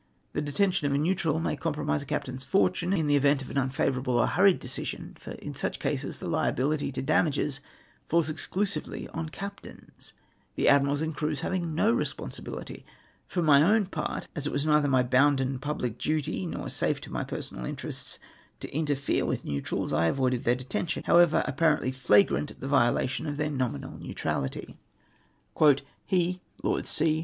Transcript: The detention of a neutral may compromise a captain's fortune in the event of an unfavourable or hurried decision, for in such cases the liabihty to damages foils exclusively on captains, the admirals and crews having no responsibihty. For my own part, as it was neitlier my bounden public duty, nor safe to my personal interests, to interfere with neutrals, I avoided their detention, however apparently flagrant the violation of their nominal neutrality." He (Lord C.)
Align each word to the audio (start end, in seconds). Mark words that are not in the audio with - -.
The 0.33 0.41
detention 0.41 0.87
of 0.87 0.93
a 0.93 0.97
neutral 0.97 1.39
may 1.39 1.55
compromise 1.55 2.01
a 2.01 2.07
captain's 2.07 2.43
fortune 2.43 2.91
in 2.91 3.05
the 3.05 3.15
event 3.15 3.43
of 3.43 3.51
an 3.51 3.57
unfavourable 3.59 4.17
or 4.17 4.25
hurried 4.25 4.57
decision, 4.57 5.15
for 5.19 5.33
in 5.33 5.53
such 5.53 5.77
cases 5.77 6.17
the 6.19 6.27
liabihty 6.27 6.91
to 6.93 7.03
damages 7.03 7.59
foils 8.09 8.27
exclusively 8.27 9.07
on 9.09 9.29
captains, 9.29 10.13
the 10.55 10.67
admirals 10.67 11.03
and 11.03 11.15
crews 11.15 11.41
having 11.41 11.75
no 11.75 11.93
responsibihty. 11.95 12.83
For 13.27 13.43
my 13.43 13.61
own 13.61 13.85
part, 13.85 14.27
as 14.35 14.47
it 14.47 14.51
was 14.51 14.65
neitlier 14.65 14.89
my 14.89 15.03
bounden 15.03 15.59
public 15.61 15.99
duty, 15.99 16.47
nor 16.47 16.67
safe 16.69 16.99
to 17.01 17.11
my 17.11 17.23
personal 17.23 17.63
interests, 17.63 18.17
to 18.61 18.73
interfere 18.75 19.23
with 19.23 19.45
neutrals, 19.45 19.93
I 19.93 20.05
avoided 20.07 20.45
their 20.45 20.55
detention, 20.55 21.03
however 21.05 21.43
apparently 21.45 21.91
flagrant 21.91 22.59
the 22.59 22.67
violation 22.67 23.27
of 23.27 23.37
their 23.37 23.51
nominal 23.51 23.99
neutrality." 23.99 24.79
He 26.07 26.41
(Lord 26.63 26.87
C.) 26.87 27.19